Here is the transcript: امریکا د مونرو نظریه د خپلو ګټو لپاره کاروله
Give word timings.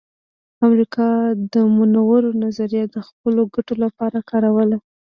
امریکا 0.65 1.07
د 1.53 1.55
مونرو 1.75 2.29
نظریه 2.43 2.83
د 2.89 2.97
خپلو 3.07 3.41
ګټو 3.53 3.73
لپاره 3.83 4.17
کاروله 4.29 4.77